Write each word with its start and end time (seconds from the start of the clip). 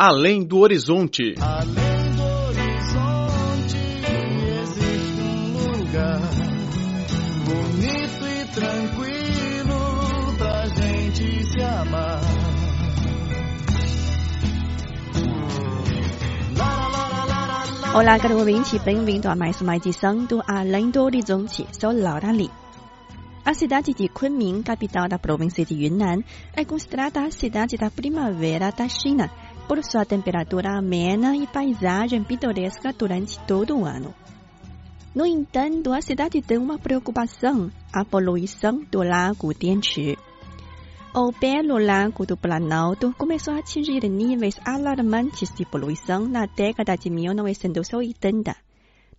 Além 0.00 0.44
do 0.44 0.58
Horizonte. 0.58 1.34
Além 1.40 2.12
do 2.14 2.22
horizonte 2.22 3.76
existe 4.62 5.20
um 5.20 5.76
lugar 5.76 6.20
bonito 7.44 8.24
e 8.24 8.46
tranquilo 8.54 10.36
pra 10.38 10.66
gente 10.66 11.44
se 11.46 11.60
amar. 11.60 12.20
Olá, 17.92 18.20
caro 18.20 18.38
ouvinte, 18.38 18.78
bem-vindo 18.78 19.28
a 19.28 19.34
mais 19.34 19.60
uma 19.60 19.74
edição 19.74 20.24
do 20.26 20.40
Além 20.46 20.90
do 20.92 21.02
Horizonte. 21.02 21.66
Sou 21.72 21.90
Laura 21.90 22.30
Lee. 22.30 22.52
A 23.48 23.54
cidade 23.54 23.94
de 23.94 24.08
Kunming, 24.10 24.62
capital 24.62 25.08
da 25.08 25.18
província 25.18 25.64
de 25.64 25.74
Yunnan, 25.74 26.22
é 26.54 26.66
considerada 26.66 27.22
a 27.22 27.30
cidade 27.30 27.78
da 27.78 27.90
primavera 27.90 28.70
da 28.70 28.86
China, 28.86 29.30
por 29.68 29.84
sua 29.84 30.06
temperatura 30.06 30.78
amena 30.78 31.36
e 31.36 31.46
paisagem 31.46 32.24
pitoresca 32.24 32.90
durante 32.90 33.38
todo 33.40 33.76
o 33.76 33.84
ano. 33.84 34.14
No 35.14 35.26
entanto, 35.26 35.92
a 35.92 36.00
cidade 36.00 36.40
tem 36.40 36.56
uma 36.56 36.78
preocupação: 36.78 37.70
a 37.92 38.02
poluição 38.02 38.82
do 38.90 39.02
Lago 39.02 39.52
Dianchi. 39.52 40.16
O 41.14 41.32
belo 41.32 41.78
Lago 41.78 42.24
do 42.24 42.36
Planalto 42.36 43.14
começou 43.18 43.52
a 43.54 43.58
atingir 43.58 44.08
níveis 44.08 44.58
alarmantes 44.64 45.52
de 45.54 45.66
poluição 45.66 46.26
na 46.26 46.46
década 46.46 46.96
de 46.96 47.10
1980. 47.10 48.56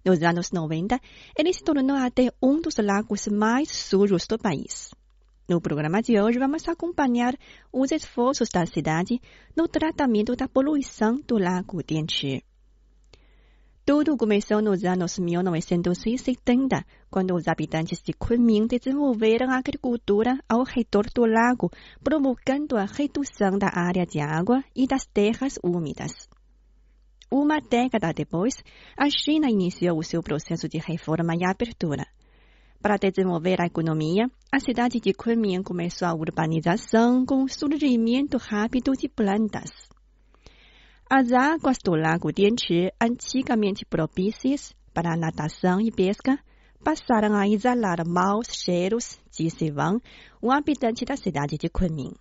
Nos 0.03 0.23
anos 0.23 0.51
90, 0.51 0.99
ele 1.37 1.53
se 1.53 1.63
tornou 1.63 1.97
até 1.97 2.31
um 2.41 2.59
dos 2.59 2.77
lagos 2.77 3.27
mais 3.27 3.69
sujos 3.69 4.25
do 4.25 4.39
país. 4.39 4.91
No 5.49 5.59
programa 5.59 5.99
de 5.99 6.21
hoje, 6.21 6.37
vamos 6.37 6.67
acompanhar 6.67 7.35
os 7.73 7.91
esforços 7.91 8.49
da 8.49 8.67
cidade 8.67 9.19
no 9.57 9.67
tratamento 9.67 10.35
da 10.35 10.47
poluição 10.47 11.19
do 11.27 11.39
Lago 11.39 11.81
Dianchi. 11.83 12.43
Tudo 13.83 14.15
começou 14.15 14.61
nos 14.61 14.83
anos 14.83 15.17
1970, 15.17 16.85
quando 17.09 17.33
os 17.33 17.47
habitantes 17.47 17.99
de 18.03 18.13
Kunming 18.13 18.67
desenvolveram 18.67 19.49
a 19.49 19.57
agricultura 19.57 20.37
ao 20.47 20.63
redor 20.63 21.07
do 21.15 21.25
lago, 21.25 21.71
provocando 22.03 22.77
a 22.77 22.85
redução 22.85 23.57
da 23.57 23.71
área 23.73 24.05
de 24.05 24.19
água 24.19 24.63
e 24.75 24.85
das 24.85 25.07
terras 25.07 25.57
úmidas. 25.63 26.29
Uma 27.31 27.57
década 27.59 28.13
depois, 28.13 28.63
a 28.95 29.09
China 29.09 29.49
iniciou 29.49 29.97
o 29.97 30.03
seu 30.03 30.21
processo 30.21 30.69
de 30.69 30.77
reforma 30.77 31.33
e 31.35 31.43
abertura. 31.43 32.05
Para 32.81 32.95
desenvolver 32.97 33.61
a 33.61 33.65
economia, 33.65 34.31
a 34.49 34.59
cidade 34.59 35.01
de 35.01 35.13
Kunming 35.13 35.61
começou 35.63 36.07
a 36.07 36.13
urbanização 36.13 37.25
com 37.25 37.43
o 37.43 37.49
surgimento 37.49 38.37
rápido 38.37 38.93
de 38.93 39.09
plantas. 39.09 39.69
As 41.09 41.29
águas 41.33 41.77
do 41.83 41.91
Lago 41.91 42.31
Dianchi, 42.31 42.89
antigamente 43.01 43.85
propícias 43.85 44.73
para 44.93 45.17
natação 45.17 45.81
e 45.81 45.91
pesca, 45.91 46.39
passaram 46.81 47.35
a 47.35 47.45
exalar 47.49 48.07
maus 48.07 48.47
cheiros, 48.47 49.19
disse 49.29 49.69
Wang, 49.71 50.01
um 50.41 50.49
habitante 50.49 51.03
da 51.03 51.17
cidade 51.17 51.57
de 51.57 51.67
Kunming. 51.67 52.13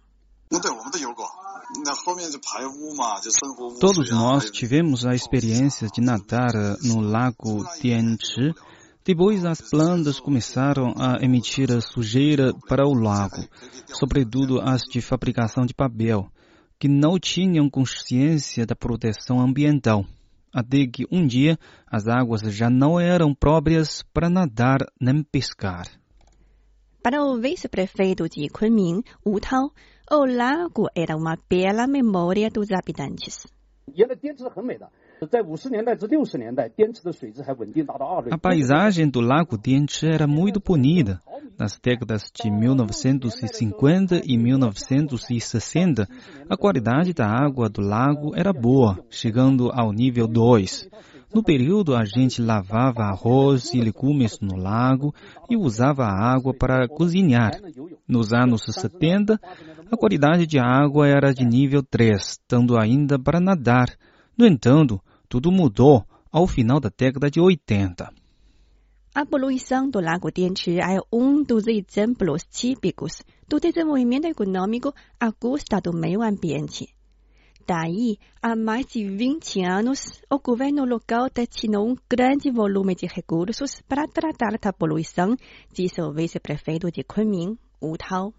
Todos 3.78 4.10
nós 4.10 4.50
tivemos 4.50 5.06
a 5.06 5.14
experiência 5.14 5.86
de 5.86 6.00
nadar 6.00 6.50
no 6.82 7.00
Lago 7.00 7.64
Dianchi. 7.80 8.52
Depois 9.08 9.42
as 9.42 9.62
plantas 9.62 10.20
começaram 10.20 10.92
a 10.94 11.16
emitir 11.24 11.70
sujeira 11.80 12.52
para 12.68 12.86
o 12.86 12.92
lago, 12.92 13.42
sobretudo 13.86 14.60
as 14.60 14.82
de 14.82 15.00
fabricação 15.00 15.64
de 15.64 15.72
papel, 15.72 16.30
que 16.78 16.88
não 16.88 17.18
tinham 17.18 17.70
consciência 17.70 18.66
da 18.66 18.76
proteção 18.76 19.40
ambiental. 19.40 20.04
Até 20.52 20.86
que 20.86 21.06
um 21.10 21.26
dia 21.26 21.58
as 21.86 22.06
águas 22.06 22.42
já 22.54 22.68
não 22.68 23.00
eram 23.00 23.34
próprias 23.34 24.02
para 24.12 24.28
nadar 24.28 24.80
nem 25.00 25.22
pescar. 25.22 25.86
Para 27.02 27.24
o 27.24 27.40
vice-prefeito 27.40 28.28
de 28.28 28.46
Kunming, 28.50 29.02
Wu 29.24 29.40
Tao, 29.40 29.72
o 30.12 30.26
lago 30.26 30.86
era 30.94 31.16
uma 31.16 31.38
bela 31.48 31.86
memória 31.86 32.50
dos 32.50 32.70
habitantes. 32.70 33.46
A 38.30 38.38
paisagem 38.38 39.08
do 39.08 39.20
Lago 39.20 39.58
Dianchi 39.58 40.06
era 40.06 40.26
muito 40.26 40.60
bonita. 40.60 41.20
Nas 41.58 41.76
décadas 41.76 42.30
de 42.32 42.48
1950 42.48 44.22
e 44.24 44.38
1960, 44.38 46.06
a 46.48 46.56
qualidade 46.56 47.12
da 47.12 47.26
água 47.26 47.68
do 47.68 47.80
lago 47.80 48.32
era 48.36 48.52
boa, 48.52 49.04
chegando 49.10 49.70
ao 49.72 49.92
nível 49.92 50.28
2. 50.28 50.88
No 51.34 51.42
período, 51.42 51.96
a 51.96 52.04
gente 52.04 52.40
lavava 52.40 53.02
arroz 53.02 53.74
e 53.74 53.80
legumes 53.80 54.38
no 54.40 54.56
lago 54.56 55.12
e 55.50 55.56
usava 55.56 56.04
a 56.04 56.32
água 56.32 56.54
para 56.54 56.88
cozinhar. 56.88 57.60
Nos 58.06 58.32
anos 58.32 58.62
70, 58.64 59.38
a 59.90 59.96
qualidade 59.96 60.46
de 60.46 60.58
água 60.58 61.08
era 61.08 61.34
de 61.34 61.44
nível 61.44 61.82
3, 61.82 62.38
dando 62.48 62.78
ainda 62.80 63.18
para 63.18 63.40
nadar. 63.40 63.88
No 64.38 64.46
entanto, 64.46 65.00
tudo 65.28 65.52
mudou 65.52 66.04
ao 66.32 66.46
final 66.46 66.80
da 66.80 66.90
década 66.96 67.30
de 67.30 67.40
80. 67.40 68.12
A 69.14 69.26
poluição 69.26 69.90
do 69.90 70.00
Lago 70.00 70.30
Dianchi 70.30 70.78
é 70.78 70.98
um 71.12 71.42
dos 71.42 71.66
exemplos 71.66 72.44
típicos 72.44 73.22
do 73.48 73.58
desenvolvimento 73.58 74.26
econômico 74.26 74.92
à 75.18 75.32
custa 75.32 75.80
do 75.80 75.92
meio 75.92 76.22
ambiente. 76.22 76.94
Daí, 77.66 78.16
há 78.40 78.56
mais 78.56 78.86
de 78.86 79.04
20 79.04 79.62
anos, 79.62 80.22
o 80.30 80.38
governo 80.38 80.86
local 80.86 81.28
destinou 81.34 81.86
um 81.86 81.96
grande 82.08 82.50
volume 82.50 82.94
de 82.94 83.06
recursos 83.06 83.82
para 83.86 84.06
tratar 84.06 84.56
da 84.58 84.72
poluição, 84.72 85.36
disse 85.72 86.00
o 86.00 86.12
vice-prefeito 86.12 86.90
de 86.90 87.02
Kunming, 87.04 87.58
Wu 87.82 87.98
Tao. 87.98 88.32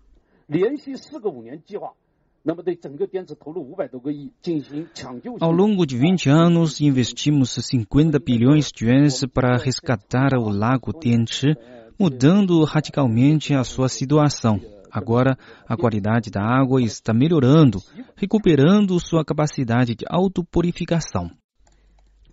Ao 5.41 5.51
longo 5.51 5.85
de 5.85 5.97
20 5.97 6.29
anos, 6.29 6.79
investimos 6.79 7.51
50 7.51 8.17
bilhões 8.19 8.72
de 8.72 8.85
yuans 8.85 9.25
para 9.25 9.57
resgatar 9.57 10.33
o 10.38 10.50
Lago 10.50 10.97
Dianchi, 10.97 11.55
mudando 12.00 12.63
radicalmente 12.63 13.53
a 13.53 13.63
sua 13.63 13.89
situação. 13.89 14.59
Agora, 14.91 15.38
a 15.67 15.75
qualidade 15.75 16.31
da 16.31 16.41
água 16.41 16.81
está 16.81 17.13
melhorando, 17.13 17.79
recuperando 18.16 19.00
sua 19.00 19.23
capacidade 19.23 19.94
de 19.95 20.06
autopurificação. 20.09 21.29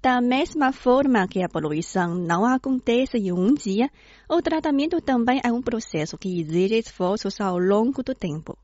Da 0.01 0.21
mesma 0.21 0.73
forma 0.73 1.27
que 1.27 1.43
a 1.43 1.49
poluição 1.49 2.15
não 2.15 2.45
acontece 2.45 3.19
em 3.19 3.33
um 3.33 3.53
dia, 3.53 3.91
o 4.31 4.41
tratamento 4.41 5.01
também 5.01 5.41
é 5.45 5.51
um 5.51 5.61
processo 5.61 6.17
que 6.17 6.41
exige 6.41 6.79
esforços 6.79 7.41
ao 7.41 7.59
longo 7.59 8.03
do 8.05 8.15
tempo. 8.15 8.57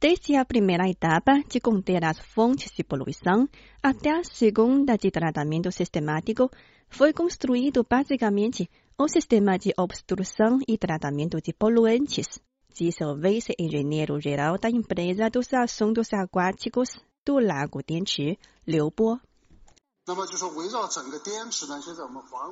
Desde 0.00 0.34
a 0.34 0.46
primeira 0.46 0.88
etapa 0.88 1.42
de 1.46 1.60
conter 1.60 2.02
as 2.06 2.18
fontes 2.18 2.72
de 2.74 2.82
poluição 2.82 3.46
até 3.82 4.10
a 4.10 4.24
segunda 4.24 4.96
de 4.96 5.10
tratamento 5.10 5.70
sistemático, 5.70 6.50
foi 6.88 7.12
construído 7.12 7.84
basicamente 7.84 8.70
o 8.96 9.06
sistema 9.06 9.58
de 9.58 9.74
obstrução 9.76 10.58
e 10.66 10.78
tratamento 10.78 11.38
de 11.42 11.52
poluentes, 11.52 12.40
disse 12.74 13.04
o 13.04 13.14
vice-engenheiro-geral 13.14 14.56
da 14.56 14.70
empresa 14.70 15.28
dos 15.28 15.52
assuntos 15.52 16.10
aquáticos 16.14 16.88
do 17.22 17.38
Lago 17.38 17.82
Dianchi, 17.86 18.38
Liu 18.66 18.90
Bo. 18.96 19.20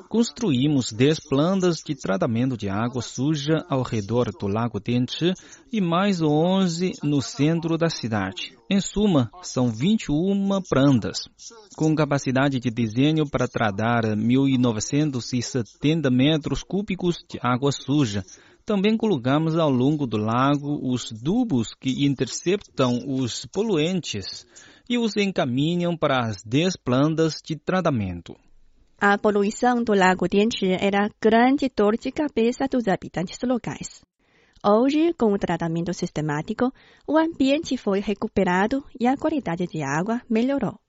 Construímos 0.08 0.92
10 0.92 1.19
plantas 1.28 1.82
de 1.84 1.96
tratamento 1.96 2.56
de 2.56 2.69
água 2.69 3.02
suja 3.02 3.66
ao 3.69 3.82
redor 3.82 4.30
do 4.30 4.46
Lago 4.46 4.78
Dianchi 4.78 5.34
e 5.72 5.80
mais 5.80 6.22
11 6.22 6.92
no 7.02 7.20
centro 7.20 7.76
da 7.76 7.91
cidade. 7.91 8.56
Em 8.70 8.80
suma, 8.80 9.28
são 9.42 9.72
21 9.72 10.62
plantas, 10.68 11.28
com 11.77 11.97
capacidade 11.97 12.60
de 12.60 12.71
desenho 12.71 13.28
para 13.28 13.48
tratar 13.48 14.04
1.970 14.04 16.09
metros 16.10 16.62
cúbicos 16.62 17.16
de 17.28 17.41
água 17.42 17.72
suja. 17.72 18.24
Também 18.65 18.97
colocamos 18.97 19.56
ao 19.56 19.71
longo 19.71 20.06
do 20.06 20.18
lago 20.18 20.78
os 20.92 21.10
tubos 21.10 21.74
que 21.74 22.06
interceptam 22.06 23.03
os 23.06 23.44
poluentes 23.47 24.47
e 24.88 24.96
os 24.98 25.16
encaminham 25.16 25.96
para 25.96 26.26
as 26.26 26.42
10 26.42 26.76
plantas 26.76 27.42
de 27.44 27.56
tratamento. 27.56 28.34
A 29.00 29.16
poluição 29.16 29.84
do 29.84 29.94
Lago 29.94 30.26
Dianchi 30.26 30.72
era 30.72 31.08
grande 31.20 31.70
dor 31.74 31.96
de 31.96 32.10
cabeça 32.10 32.66
dos 32.66 32.88
habitantes 32.88 33.38
locais. 33.44 34.02
Hoje, 34.64 35.14
com 35.14 35.32
o 35.32 35.38
tratamento 35.38 35.94
sistemático, 35.94 36.72
o 37.06 37.16
ambiente 37.16 37.76
foi 37.76 38.00
recuperado 38.00 38.84
e 38.98 39.06
a 39.06 39.16
qualidade 39.16 39.66
de 39.66 39.82
água 39.82 40.20
melhorou. 40.28 40.80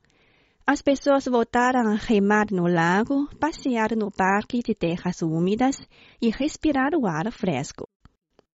As 0.66 0.82
pessoas 0.82 1.26
voltaram 1.26 1.92
a 1.92 1.96
remar 1.96 2.48
no 2.52 2.68
lago, 2.68 3.28
passear 3.40 3.96
no 3.96 4.10
parque 4.12 4.62
de 4.64 4.74
terras 4.74 5.22
úmidas 5.22 5.80
e 6.22 6.30
respirar 6.30 6.96
o 6.96 7.06
ar 7.06 7.32
fresco. 7.32 7.88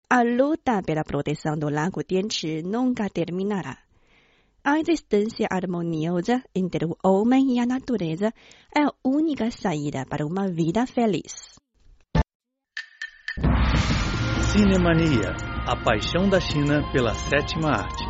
A 0.09 0.23
luta 0.23 0.81
pela 0.83 1.03
proteção 1.03 1.57
do 1.57 1.69
Lago 1.69 2.03
Dianchi 2.03 2.61
nunca 2.63 3.09
terminará. 3.09 3.77
A 4.65 4.79
existência 4.79 5.45
harmoniosa 5.51 6.41
entre 6.55 6.85
o 6.85 6.95
homem 7.03 7.55
e 7.55 7.59
a 7.59 7.65
natureza 7.65 8.33
é 8.73 8.83
a 8.83 8.93
única 9.03 9.51
saída 9.51 10.05
para 10.05 10.25
uma 10.25 10.47
vida 10.47 10.87
feliz. 10.87 11.59
Cinemania, 14.53 15.35
a 15.67 15.75
paixão 15.83 16.29
da 16.29 16.39
China 16.39 16.81
pela 16.93 17.13
sétima 17.13 17.71
arte. 17.71 18.05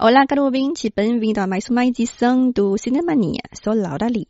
Olá, 0.00 0.26
caro 0.26 0.44
ouvinte, 0.44 0.92
bem-vindo 0.94 1.40
a 1.40 1.46
mais 1.46 1.68
uma 1.68 1.86
edição 1.86 2.50
do 2.50 2.76
Cinemania. 2.76 3.42
Sou 3.52 3.72
Laura 3.72 4.08
Lee. 4.08 4.26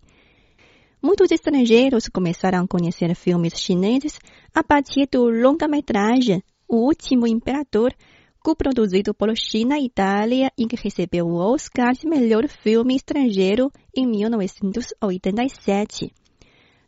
Muitos 1.00 1.31
estrangeiros 1.31 2.09
começaram 2.09 2.65
a 2.65 2.69
conhecer 2.69 3.15
filmes 3.15 3.59
chineses 3.59 4.19
a 4.55 4.62
partir 4.62 5.06
do 5.11 5.31
longa-metragem 5.31 6.43
O 6.69 6.85
Último 6.85 7.26
Imperador, 7.26 7.94
co-produzido 8.41 9.15
por 9.15 9.35
China 9.35 9.79
e 9.79 9.87
Itália 9.87 10.53
e 10.56 10.67
que 10.67 10.76
recebeu 10.76 11.26
o 11.26 11.37
Oscar 11.37 11.94
de 11.94 12.06
melhor 12.06 12.47
filme 12.47 12.94
estrangeiro 12.94 13.73
em 13.97 14.06
1987. 14.06 16.12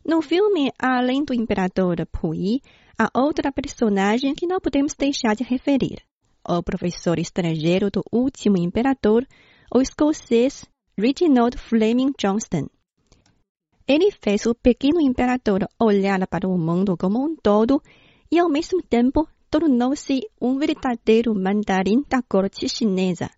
No 0.05 0.21
filme, 0.21 0.71
além 0.77 1.23
do 1.23 1.33
imperador 1.33 2.05
Puyi, 2.11 2.61
há 2.95 3.09
outra 3.19 3.51
personagem 3.51 4.35
que 4.35 4.45
não 4.45 4.59
podemos 4.59 4.93
deixar 4.93 5.35
de 5.35 5.43
referir. 5.43 6.03
O 6.47 6.61
professor 6.61 7.17
estrangeiro 7.17 7.89
do 7.89 8.03
último 8.11 8.59
imperador, 8.59 9.25
o 9.73 9.81
escocês 9.81 10.63
Reginald 10.95 11.57
Fleming 11.57 12.13
Johnston. 12.19 12.67
Ele 13.87 14.11
fez 14.11 14.45
o 14.45 14.53
pequeno 14.53 15.01
imperador 15.01 15.67
olhar 15.79 16.27
para 16.27 16.47
o 16.47 16.55
mundo 16.55 16.95
como 16.95 17.23
um 17.23 17.35
todo 17.35 17.81
e, 18.31 18.37
ao 18.37 18.47
mesmo 18.47 18.83
tempo, 18.83 19.27
tornou-se 19.51 20.21
um 20.39 20.57
verdadeiro 20.57 21.35
mandarim 21.35 22.03
da 22.09 22.21
corte 22.21 22.69
chinesa. 22.69 23.29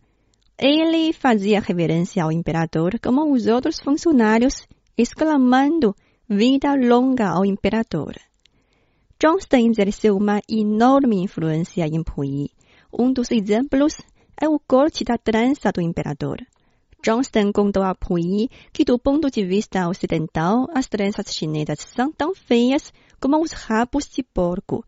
Ele 0.57 1.11
fazia 1.11 1.59
reverência 1.59 2.23
ao 2.23 2.31
imperador 2.31 2.99
como 2.99 3.33
os 3.33 3.47
outros 3.47 3.79
funcionários, 3.79 4.67
exclamando 4.95 5.95
vida 6.29 6.75
longa 6.75 7.29
ao 7.29 7.43
imperador. 7.43 8.15
Johnston 9.19 9.71
exerceu 9.71 10.15
uma 10.15 10.39
enorme 10.47 11.17
influência 11.23 11.87
em 11.87 12.03
Puyi. 12.03 12.51
Um 12.91 13.11
dos 13.11 13.31
exemplos 13.31 13.99
é 14.39 14.47
o 14.47 14.59
corte 14.59 15.03
da 15.03 15.17
trança 15.17 15.71
do 15.71 15.81
imperador. 15.81 16.37
Johnston 17.03 17.51
contou 17.51 17.83
a 17.83 17.95
Puyi 17.95 18.49
que, 18.71 18.85
do 18.85 18.99
ponto 18.99 19.31
de 19.31 19.43
vista 19.43 19.89
ocidental, 19.89 20.67
as 20.75 20.87
tranças 20.87 21.33
chinesas 21.33 21.79
são 21.79 22.11
tão 22.11 22.35
feias 22.35 22.93
como 23.19 23.41
os 23.41 23.51
rabos 23.51 24.05
de 24.07 24.21
porco. 24.21 24.83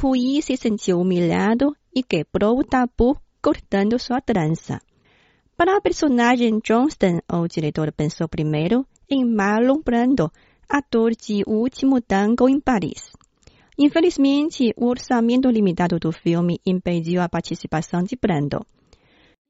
Puyi 0.00 0.40
se 0.42 0.56
sentiu 0.56 1.00
humilhado 1.00 1.74
e 1.92 2.04
quebrou 2.04 2.60
o 2.60 2.64
tabu 2.64 3.20
cortando 3.42 3.98
sua 3.98 4.20
trança. 4.20 4.80
Para 5.56 5.76
a 5.76 5.80
personagem 5.80 6.60
Johnston, 6.62 7.18
o 7.28 7.48
diretor 7.48 7.90
pensou 7.92 8.28
primeiro 8.28 8.86
em 9.10 9.24
Marlon 9.24 9.82
Brando, 9.84 10.30
ator 10.68 11.16
de 11.16 11.42
O 11.48 11.54
Último 11.54 12.00
Tango 12.00 12.48
em 12.48 12.60
Paris. 12.60 13.10
Infelizmente, 13.76 14.72
o 14.76 14.86
orçamento 14.86 15.50
limitado 15.50 15.98
do 15.98 16.12
filme 16.12 16.60
impediu 16.64 17.20
a 17.20 17.28
participação 17.28 18.04
de 18.04 18.14
Brando. 18.14 18.64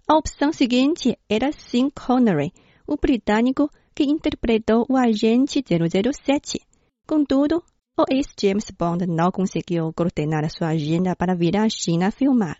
A 0.08 0.16
opção 0.16 0.50
seguinte 0.50 1.14
era 1.28 1.52
Sean 1.52 1.90
Connery, 1.90 2.54
o 2.86 2.96
britânico 2.96 3.68
que 3.94 4.04
interpretou 4.04 4.86
o 4.88 4.96
agente 4.96 5.62
007. 5.62 6.58
Contudo, 7.06 7.62
o 7.98 8.04
ex-James 8.08 8.70
Bond 8.70 9.06
não 9.06 9.32
conseguiu 9.32 9.92
coordenar 9.92 10.48
sua 10.50 10.68
agenda 10.68 11.16
para 11.16 11.34
vir 11.34 11.56
à 11.56 11.68
China 11.68 12.12
filmar. 12.12 12.56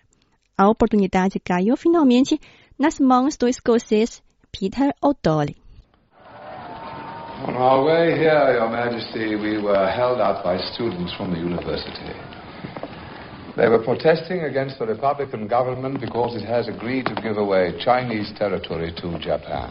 A 0.57 0.69
oportunidade 0.69 1.39
caiu 1.39 1.77
finalmente 1.77 2.41
nas 2.77 2.99
mãos 2.99 3.37
do 3.37 3.47
escocês 3.47 4.21
Peter 4.51 4.93
O'Donnell. 5.01 5.55
On 7.47 7.55
our 7.55 7.85
way 7.85 8.19
here, 8.19 8.53
Your 8.53 8.69
Majesty, 8.69 9.37
we 9.37 9.59
were 9.59 9.87
held 9.89 10.21
up 10.21 10.43
by 10.43 10.59
students 10.75 11.15
from 11.15 11.31
the 11.31 11.39
university. 11.39 12.13
They 13.55 13.69
were 13.69 13.85
protesting 13.85 14.43
against 14.43 14.81
the 14.81 14.87
Republican 14.87 15.47
government 15.47 16.01
because 16.01 16.35
it 16.35 16.45
has 16.45 16.67
agreed 16.67 17.07
to 17.07 17.15
give 17.23 17.39
away 17.39 17.79
Chinese 17.85 18.33
territory 18.37 18.93
to 19.01 19.19
Japan. 19.21 19.71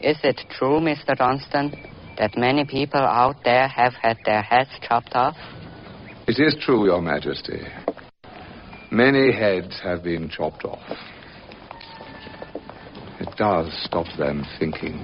Is 0.00 0.16
it 0.24 0.40
true, 0.48 0.80
Mr. 0.80 1.14
Johnston, 1.14 1.72
that 2.18 2.36
many 2.36 2.64
people 2.64 3.00
out 3.00 3.36
there 3.44 3.68
have 3.68 3.94
had 3.94 4.18
their 4.24 4.42
heads 4.42 4.70
chopped 4.86 5.14
off? 5.14 5.36
It 6.26 6.38
is 6.38 6.56
true, 6.64 6.86
Your 6.86 7.00
Majesty. 7.00 7.60
Many 8.90 9.32
heads 9.32 9.80
have 9.82 10.02
been 10.02 10.28
chopped 10.28 10.64
off. 10.64 10.82
It 13.20 13.36
does 13.36 13.68
stop 13.86 14.06
them 14.18 14.44
thinking. 14.58 14.98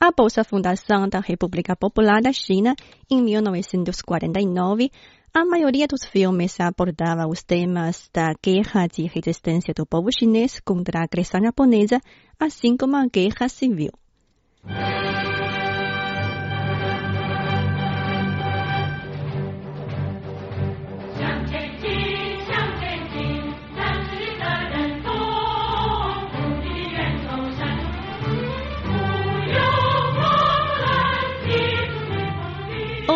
Após 0.00 0.36
a 0.38 0.44
fundação 0.44 1.08
da 1.08 1.20
República 1.20 1.74
Popular 1.74 2.20
da 2.20 2.32
China 2.32 2.74
em 3.10 3.22
1949, 3.22 4.90
a 5.32 5.44
maioria 5.44 5.86
dos 5.86 6.04
filmes 6.04 6.60
abordava 6.60 7.26
os 7.26 7.42
temas 7.42 8.08
da 8.12 8.34
guerra 8.40 8.86
de 8.86 9.06
resistência 9.06 9.74
do 9.74 9.84
povo 9.84 10.10
chinês 10.12 10.60
contra 10.60 11.00
a 11.00 11.04
agressão 11.04 11.40
japonesa, 11.42 12.00
assim 12.38 12.76
como 12.76 12.96
a 12.96 13.06
guerra 13.06 13.48
civil. 13.48 13.90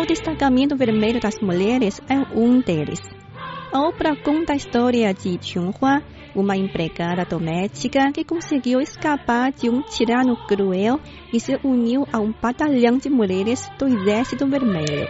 Destacamento 0.09 0.75
vermelho 0.75 1.19
das 1.19 1.39
mulheres 1.39 2.01
é 2.09 2.15
um 2.35 2.59
deles. 2.61 2.99
A 3.71 3.79
obra 3.87 4.15
conta 4.15 4.53
a 4.53 4.55
história 4.55 5.13
de 5.13 5.37
Chunhua, 5.39 6.01
uma 6.35 6.57
empregada 6.57 7.23
doméstica 7.23 8.11
que 8.11 8.23
conseguiu 8.23 8.81
escapar 8.81 9.51
de 9.51 9.69
um 9.69 9.83
tirano 9.83 10.35
cruel 10.47 10.99
e 11.31 11.39
se 11.39 11.59
uniu 11.63 12.07
a 12.11 12.19
um 12.19 12.33
batalhão 12.41 12.97
de 12.97 13.07
mulheres 13.07 13.69
do 13.77 13.85
Exército 13.85 14.47
Vermelho. 14.47 15.07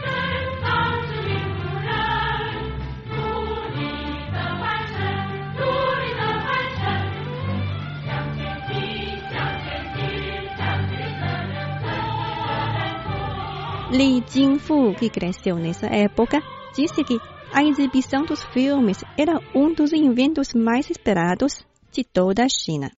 Li 13.91 14.21
Jingfu, 14.21 14.93
que 14.93 15.09
cresceu 15.09 15.55
nessa 15.55 15.87
época, 15.87 16.39
disse 16.75 17.03
que 17.03 17.19
a 17.51 17.63
exibição 17.63 18.23
dos 18.23 18.43
filmes 18.53 19.03
era 19.17 19.39
um 19.55 19.73
dos 19.73 19.91
eventos 19.91 20.53
mais 20.53 20.87
esperados 20.91 21.65
de 21.91 22.03
toda 22.03 22.43
a 22.43 22.47
China. 22.47 22.91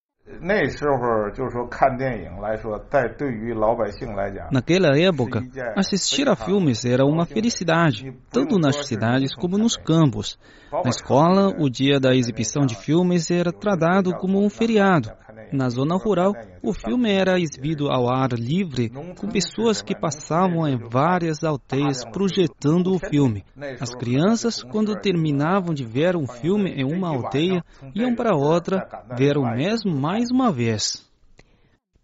Naquela 4.50 4.98
época, 4.98 5.42
assistir 5.76 6.28
a 6.28 6.36
filmes 6.36 6.84
era 6.84 7.04
uma 7.06 7.24
felicidade, 7.24 8.14
tanto 8.30 8.58
nas 8.58 8.86
cidades 8.86 9.34
como 9.34 9.56
nos 9.56 9.76
campos. 9.76 10.38
Na 10.84 10.90
escola, 10.90 11.54
o 11.58 11.70
dia 11.70 11.98
da 11.98 12.14
exibição 12.14 12.66
de 12.66 12.76
filmes 12.76 13.30
era 13.30 13.50
tratado 13.50 14.14
como 14.16 14.44
um 14.44 14.50
feriado. 14.50 15.10
Na 15.52 15.68
zona 15.68 15.96
rural, 15.96 16.32
o 16.62 16.72
filme 16.72 17.10
era 17.10 17.38
exibido 17.38 17.90
ao 17.90 18.08
ar 18.08 18.32
livre, 18.32 18.88
com 18.88 19.28
pessoas 19.28 19.82
que 19.82 19.94
passavam 19.94 20.66
em 20.66 20.78
várias 20.78 21.44
aldeias 21.44 22.04
projetando 22.10 22.94
o 22.94 22.98
filme. 22.98 23.44
As 23.78 23.94
crianças, 23.94 24.62
quando 24.62 24.98
terminavam 24.98 25.74
de 25.74 25.84
ver 25.84 26.16
um 26.16 26.26
filme 26.26 26.70
em 26.70 26.84
uma 26.84 27.08
aldeia, 27.08 27.62
iam 27.94 28.14
para 28.14 28.34
outra 28.34 28.88
ver 29.16 29.36
o 29.36 29.42
mesmo 29.42 29.94
mais 29.94 30.30
uma 30.30 30.50
vez. 30.50 31.12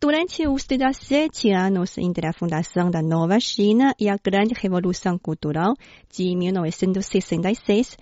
Durante 0.01 0.47
os 0.47 0.65
17 0.65 1.51
anos 1.51 1.99
entre 1.99 2.29
a 2.29 2.33
fundação 2.33 2.89
da 2.89 3.03
Nova 3.03 3.41
China 3.41 3.93
e 3.99 4.09
a 4.09 4.17
Grande 4.17 4.55
Revolução 4.55 5.19
Cultural 5.19 5.75
de 6.09 6.37
1966, 6.37 7.97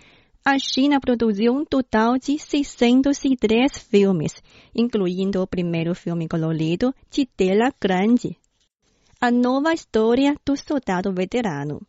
a 0.48 0.60
China 0.60 1.00
produziu 1.00 1.52
um 1.52 1.64
total 1.64 2.16
de 2.18 2.38
603 2.38 3.78
filmes, 3.90 4.32
incluindo 4.72 5.42
o 5.42 5.46
primeiro 5.46 5.92
filme 5.92 6.28
colorido 6.28 6.94
de 7.10 7.26
tela 7.26 7.74
grande. 7.80 8.36
A 9.20 9.28
nova 9.28 9.74
história 9.74 10.36
do 10.46 10.56
soldado 10.56 11.12
veterano, 11.12 11.80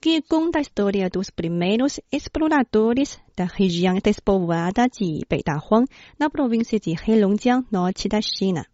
que 0.00 0.22
conta 0.22 0.60
a 0.60 0.62
história 0.62 1.10
dos 1.10 1.28
primeiros 1.28 1.98
exploradores 2.12 3.18
da 3.36 3.46
região 3.46 3.96
despovoada 4.00 4.86
de 4.86 5.26
Beidahuang, 5.28 5.88
na 6.16 6.30
província 6.30 6.78
de 6.78 6.94
Heilongjiang, 6.94 7.66
norte 7.68 8.06
da 8.06 8.20
China. 8.20 8.64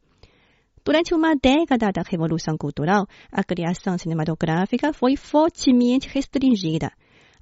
Durante 0.84 1.14
uma 1.14 1.34
década 1.34 1.90
da 1.90 2.02
Revolução 2.02 2.58
Cultural, 2.58 3.06
a 3.32 3.42
criação 3.42 3.96
cinematográfica 3.96 4.92
foi 4.92 5.16
fortemente 5.16 6.10
restringida 6.10 6.92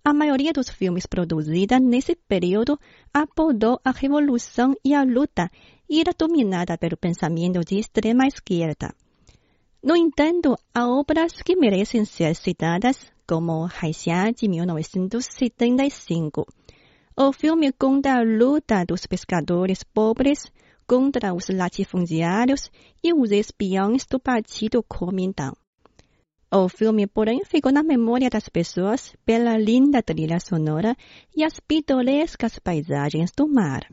a 0.05 0.13
maioria 0.13 0.53
dos 0.53 0.69
filmes 0.69 1.07
produzidos 1.07 1.81
nesse 1.81 2.17
período 2.17 2.79
abordou 3.15 3.81
a 3.85 3.93
revolução 3.93 4.75
e 4.85 4.95
a 4.95 5.05
luta 5.05 5.49
e 5.89 6.01
era 6.01 6.13
dominada 6.13 6.77
pelo 6.77 6.97
pensamento 6.97 7.61
de 7.61 7.79
extrema 7.79 8.27
esquerda. 8.27 8.95
No 9.83 9.97
entanto, 9.97 10.57
há 10.75 10.89
obras 10.89 11.43
que 11.43 11.57
merecem 11.57 12.05
ser 12.05 12.35
citadas, 12.35 13.13
como 13.27 13.69
Haixia, 13.81 14.33
de 14.33 14.49
1975. 14.49 16.47
O 17.17 17.33
filme 17.33 17.73
conta 17.73 18.15
a 18.15 18.23
luta 18.23 18.85
dos 18.85 19.07
pescadores 19.07 19.85
pobres 19.85 20.53
contra 20.87 21.33
os 21.35 21.49
latifundiários 21.49 22.71
e 23.03 23.13
os 23.13 23.31
espiões 23.31 24.05
do 24.07 24.19
Partido 24.19 24.83
Kuomintang. 24.83 25.62
O 26.55 26.69
filme, 26.69 27.07
porém, 27.07 27.47
ficou 27.47 27.73
na 27.73 27.83
memória 27.83 28.29
das 28.29 28.47
pessoas 28.47 29.17
pela 29.25 29.57
linda 29.57 30.03
trilha 30.03 30.39
sonora 30.39 30.95
e 31.35 31.43
as 31.43 31.59
pitorescas 31.59 32.59
paisagens 32.59 33.33
do 33.35 33.49
mar. 33.49 33.89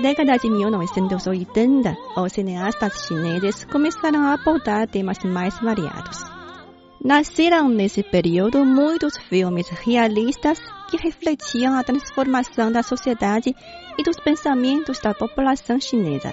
Década 0.00 0.36
de 0.38 0.48
1980, 0.48 1.96
os 2.16 2.32
cineastas 2.32 3.06
chineses 3.06 3.64
começaram 3.64 4.22
a 4.22 4.34
abordar 4.34 4.88
temas 4.88 5.18
mais 5.24 5.58
variados. 5.60 6.18
Nasceram 7.04 7.68
nesse 7.68 8.02
período 8.02 8.64
muitos 8.64 9.16
filmes 9.16 9.68
realistas 9.68 10.60
que 10.88 10.96
refletiam 10.96 11.78
a 11.78 11.84
transformação 11.84 12.72
da 12.72 12.82
sociedade 12.82 13.54
e 13.98 14.02
dos 14.02 14.18
pensamentos 14.20 14.98
da 15.00 15.14
população 15.14 15.80
chinesa. 15.80 16.32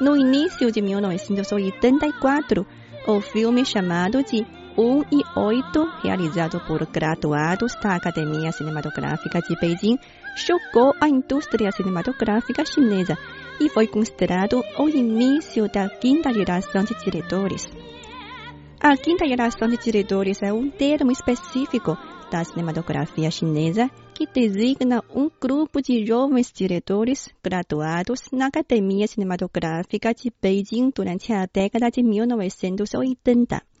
No 0.00 0.16
início 0.16 0.70
de 0.70 0.80
1984, 0.80 2.66
o 3.06 3.20
filme 3.20 3.64
chamado 3.64 4.22
de 4.22 4.46
1 4.76 5.02
e 5.10 5.22
8, 5.36 5.92
realizado 6.02 6.60
por 6.66 6.86
graduados 6.86 7.74
da 7.82 7.96
Academia 7.96 8.52
Cinematográfica 8.52 9.40
de 9.40 9.54
Beijing, 9.60 9.98
chocou 10.36 10.94
a 11.00 11.08
indústria 11.08 11.70
cinematográfica 11.72 12.64
chinesa 12.64 13.16
e 13.60 13.68
foi 13.68 13.86
considerado 13.86 14.62
o 14.78 14.88
início 14.88 15.70
da 15.70 15.88
quinta 15.88 16.32
geração 16.32 16.84
de 16.84 16.94
diretores. 17.04 17.68
A 18.80 18.96
quinta 18.96 19.28
geração 19.28 19.68
de 19.68 19.76
diretores 19.76 20.42
é 20.42 20.52
um 20.52 20.68
termo 20.68 21.12
específico 21.12 21.96
da 22.30 22.42
cinematografia 22.42 23.30
chinesa 23.30 23.90
que 24.14 24.26
designa 24.26 25.04
um 25.14 25.30
grupo 25.40 25.80
de 25.80 26.04
jovens 26.04 26.50
diretores 26.52 27.28
graduados 27.44 28.22
na 28.32 28.46
Academia 28.46 29.06
Cinematográfica 29.06 30.12
de 30.12 30.32
Beijing 30.40 30.90
durante 30.94 31.32
a 31.32 31.46
década 31.46 31.90
de 31.90 32.02
1980. 32.02 33.71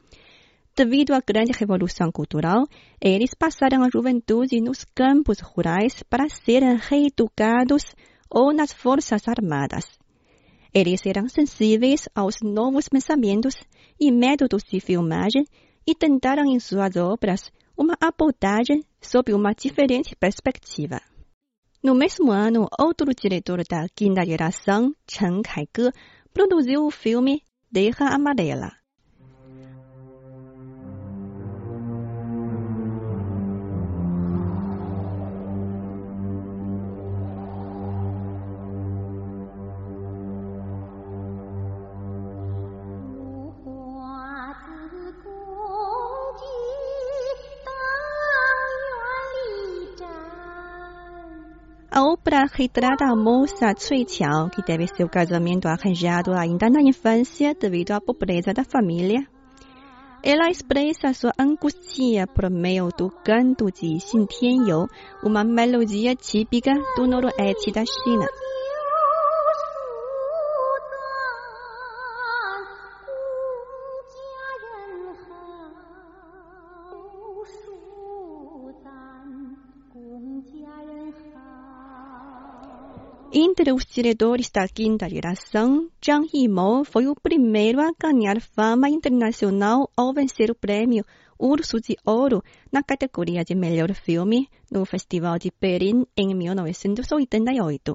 Devido 0.74 1.12
à 1.12 1.20
grande 1.20 1.52
revolução 1.52 2.10
cultural, 2.10 2.66
eles 2.98 3.34
passaram 3.34 3.82
a 3.82 3.90
juventude 3.90 4.58
nos 4.58 4.86
campos 4.94 5.38
rurais 5.40 6.02
para 6.08 6.30
serem 6.30 6.78
reeducados 6.78 7.94
ou 8.30 8.54
nas 8.54 8.72
forças 8.72 9.28
armadas. 9.28 9.84
Eles 10.72 11.04
eram 11.04 11.28
sensíveis 11.28 12.08
aos 12.14 12.36
novos 12.42 12.88
pensamentos 12.88 13.54
e 14.00 14.10
métodos 14.10 14.62
de 14.64 14.80
filmagem 14.80 15.44
e 15.86 15.94
tentaram 15.94 16.46
em 16.46 16.58
suas 16.58 16.96
obras 16.96 17.52
uma 17.76 17.94
abordagem 18.00 18.82
sob 18.98 19.34
uma 19.34 19.52
diferente 19.52 20.16
perspectiva. 20.16 21.02
No 21.84 21.94
mesmo 21.94 22.30
ano, 22.30 22.66
outro 22.80 23.12
diretor 23.14 23.62
da 23.68 23.86
quinta 23.94 24.24
geração, 24.24 24.94
Chen 25.06 25.42
Kaige, 25.42 25.92
produziu 26.32 26.86
o 26.86 26.90
filme 26.90 27.42
Terra 27.70 28.14
Amarela. 28.14 28.81
A 52.42 52.44
obra 52.44 52.56
retrata 52.56 53.04
a 53.04 53.14
moça 53.14 53.72
Cui 53.72 54.04
Qiao, 54.04 54.50
que 54.50 54.64
teve 54.64 54.88
seu 54.88 55.08
casamento 55.08 55.68
arranjado 55.68 56.32
ainda 56.32 56.68
na 56.68 56.82
infância 56.82 57.54
devido 57.54 57.92
à 57.92 58.00
pobreza 58.00 58.52
da 58.52 58.64
família. 58.64 59.24
Ela 60.24 60.50
expressa 60.50 61.14
sua 61.14 61.32
angústia 61.38 62.26
por 62.26 62.50
meio 62.50 62.88
do 62.98 63.10
canto 63.24 63.66
de 63.66 64.00
Xin 64.00 64.26
Tianyou, 64.26 64.88
uma 65.22 65.44
melodia 65.44 66.16
típica 66.16 66.72
do 66.96 67.06
noroeste 67.06 67.70
da 67.70 67.84
China. 67.84 68.26
Entre 83.52 83.70
os 83.70 83.84
diretores 83.84 84.48
da 84.50 84.66
quinta 84.66 85.06
geração, 85.10 85.86
Zhang 86.02 86.26
Yimou 86.32 86.86
foi 86.86 87.06
o 87.06 87.14
primeiro 87.14 87.82
a 87.82 87.92
ganhar 88.00 88.40
fama 88.40 88.88
internacional 88.88 89.90
ao 89.94 90.14
vencer 90.14 90.50
o 90.50 90.54
prêmio 90.54 91.04
Urso 91.38 91.78
de 91.78 91.94
Ouro 92.02 92.42
na 92.72 92.82
categoria 92.82 93.44
de 93.44 93.54
melhor 93.54 93.92
filme 93.92 94.48
no 94.70 94.86
Festival 94.86 95.38
de 95.38 95.52
Berlim 95.60 96.06
em 96.16 96.34
1988. 96.34 97.94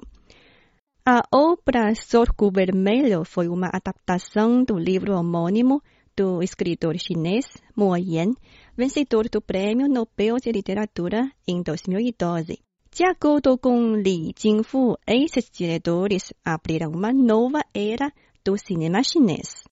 A 1.04 1.22
obra 1.34 1.92
Sorco 1.96 2.52
Vermelho 2.52 3.24
foi 3.24 3.48
uma 3.48 3.68
adaptação 3.72 4.62
do 4.62 4.78
livro 4.78 5.12
homônimo 5.12 5.82
do 6.16 6.40
escritor 6.40 6.96
chinês 7.00 7.46
Mo 7.74 7.96
Yan, 7.96 8.32
vencedor 8.76 9.28
do 9.28 9.42
Prêmio 9.42 9.88
Nobel 9.88 10.36
de 10.36 10.52
Literatura 10.52 11.28
em 11.48 11.60
2012. 11.64 12.67
De 12.98 13.04
acordo 13.04 13.56
com 13.56 13.94
Li 13.94 14.34
Jingfu, 14.36 14.98
esses 15.06 15.48
diretores 15.52 16.32
abriram 16.44 16.90
uma 16.90 17.12
nova 17.12 17.60
era 17.72 18.10
do 18.44 18.58
cinema 18.58 19.04
chinês. 19.04 19.62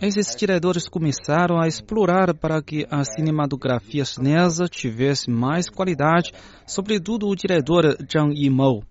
Esses 0.00 0.34
diretores 0.34 0.88
começaram 0.88 1.60
a 1.60 1.68
explorar 1.68 2.32
para 2.32 2.62
que 2.62 2.86
a 2.90 3.04
cinematografia 3.04 4.02
chinesa 4.02 4.66
tivesse 4.66 5.30
mais 5.30 5.68
qualidade, 5.68 6.32
sobretudo 6.66 7.28
o 7.28 7.36
diretor 7.36 7.94
Zhang 8.10 8.32
Yimou. 8.34 8.82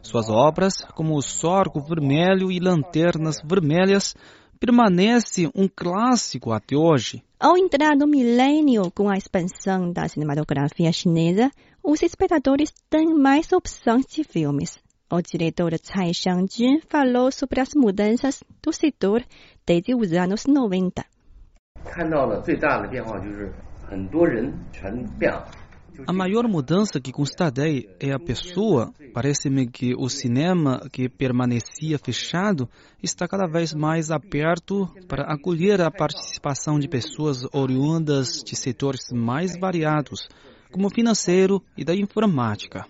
Suas 0.00 0.30
obras, 0.30 0.76
como 0.94 1.14
O 1.14 1.20
Sorgo 1.20 1.78
Vermelho 1.78 2.50
e 2.50 2.58
Lanternas 2.58 3.36
Vermelhas, 3.44 4.16
permanecem 4.58 5.50
um 5.54 5.68
clássico 5.68 6.52
até 6.52 6.74
hoje. 6.74 7.22
Ao 7.40 7.56
entrar 7.56 7.94
no 7.94 8.08
milênio 8.08 8.90
com 8.90 9.08
a 9.08 9.16
expansão 9.16 9.92
da 9.92 10.08
cinematografia 10.08 10.90
chinesa, 10.90 11.52
os 11.80 12.02
espectadores 12.02 12.72
têm 12.90 13.14
mais 13.14 13.52
opções 13.52 14.06
de 14.06 14.24
filmes. 14.24 14.76
O 15.08 15.22
diretor 15.22 15.78
Tsai 15.78 16.12
Xiangjun 16.12 16.80
falou 16.88 17.30
sobre 17.30 17.60
as 17.60 17.74
mudanças 17.76 18.42
do 18.60 18.72
setor 18.72 19.24
desde 19.64 19.94
os 19.94 20.12
anos 20.12 20.46
90. 20.46 21.04
A 26.06 26.12
maior 26.12 26.46
mudança 26.48 27.00
que 27.00 27.12
constatei 27.12 27.88
é 28.00 28.12
a 28.12 28.18
pessoa. 28.18 28.92
Parece-me 29.12 29.66
que 29.66 29.94
o 29.94 30.08
cinema 30.08 30.88
que 30.90 31.08
permanecia 31.08 31.98
fechado 31.98 32.68
está 33.02 33.26
cada 33.26 33.46
vez 33.46 33.74
mais 33.74 34.10
aberto 34.10 34.88
para 35.06 35.24
acolher 35.24 35.80
a 35.80 35.90
participação 35.90 36.78
de 36.78 36.88
pessoas 36.88 37.44
oriundas 37.52 38.42
de 38.44 38.56
setores 38.56 39.10
mais 39.12 39.58
variados, 39.58 40.28
como 40.70 40.88
financeiro 40.88 41.62
e 41.76 41.84
da 41.84 41.94
informática. 41.94 42.86